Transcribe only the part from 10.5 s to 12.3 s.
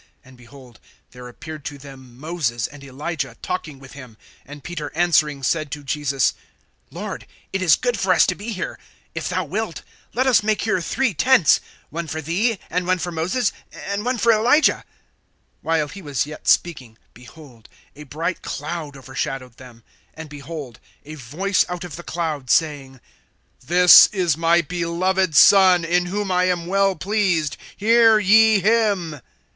here three tents; one for